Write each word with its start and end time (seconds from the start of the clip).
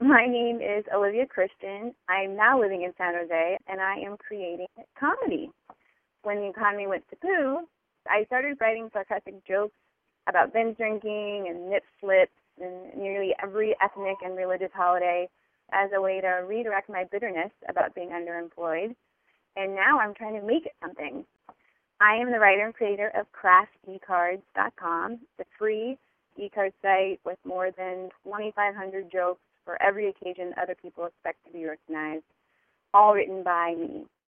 My 0.00 0.26
name 0.26 0.60
is 0.60 0.84
Olivia 0.94 1.26
Christian. 1.26 1.92
I'm 2.08 2.36
now 2.36 2.60
living 2.60 2.82
in 2.82 2.92
San 2.96 3.14
Jose, 3.14 3.58
and 3.66 3.80
I 3.80 3.96
am 3.96 4.16
creating 4.16 4.68
comedy. 4.98 5.50
When 6.22 6.36
the 6.36 6.48
economy 6.48 6.86
went 6.86 7.02
to 7.10 7.16
poo, 7.16 7.66
I 8.08 8.24
started 8.26 8.58
writing 8.60 8.90
sarcastic 8.92 9.44
jokes 9.44 9.74
about 10.28 10.52
binge 10.52 10.76
drinking 10.76 11.46
and 11.48 11.68
nip 11.68 11.82
slips 12.00 12.30
and 12.60 12.94
nearly 12.96 13.34
every 13.42 13.74
ethnic 13.82 14.18
and 14.24 14.36
religious 14.36 14.70
holiday 14.72 15.28
as 15.72 15.90
a 15.92 16.00
way 16.00 16.20
to 16.20 16.44
redirect 16.46 16.88
my 16.88 17.02
bitterness 17.10 17.50
about 17.68 17.96
being 17.96 18.10
underemployed. 18.10 18.94
And 19.56 19.74
now 19.74 19.98
I'm 19.98 20.14
trying 20.14 20.40
to 20.40 20.46
make 20.46 20.64
it 20.64 20.76
something. 20.80 21.24
I 22.00 22.14
am 22.14 22.30
the 22.30 22.38
writer 22.38 22.66
and 22.66 22.74
creator 22.74 23.10
of 23.18 23.26
craftecards.com, 23.32 25.18
the 25.38 25.44
free 25.58 25.98
e-card 26.36 26.72
site 26.82 27.18
with 27.24 27.38
more 27.44 27.72
than 27.76 28.10
2,500 28.22 29.10
jokes 29.10 29.40
for 29.68 29.80
every 29.82 30.08
occasion 30.08 30.54
other 30.56 30.74
people 30.80 31.04
expect 31.04 31.44
to 31.44 31.52
be 31.52 31.66
recognized, 31.66 32.24
all 32.94 33.12
written 33.12 33.42
by 33.42 33.74
me. 33.78 34.06